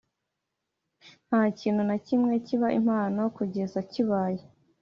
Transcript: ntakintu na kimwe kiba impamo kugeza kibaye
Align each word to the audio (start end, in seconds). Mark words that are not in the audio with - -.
ntakintu 1.27 1.81
na 1.89 1.97
kimwe 2.05 2.33
kiba 2.45 2.67
impamo 2.79 3.23
kugeza 3.35 3.79
kibaye 3.91 4.41